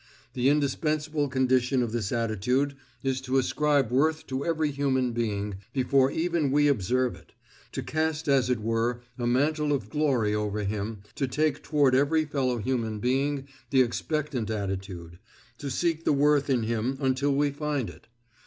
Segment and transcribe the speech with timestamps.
[0.33, 6.09] The indispensable condition of this attitude is to ascribe worth to every human being before
[6.09, 7.33] even we observe it,
[7.73, 12.25] to cast as it were a mantle of glory over him, to take toward every
[12.25, 15.19] fellow human being the expectant attitude,
[15.59, 18.07] to seek the worth in him until we find it.